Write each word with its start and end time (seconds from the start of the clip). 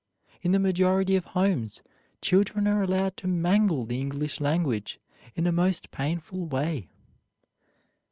In 0.41 0.51
the 0.51 0.57
majority 0.57 1.15
of 1.15 1.25
homes, 1.25 1.83
children 2.23 2.65
are 2.67 2.81
allowed 2.81 3.17
to 3.17 3.27
mangle 3.27 3.85
the 3.85 3.99
English 3.99 4.39
language 4.41 4.99
in 5.35 5.45
a 5.45 5.51
most 5.51 5.91
painful 5.91 6.47
way. 6.47 6.89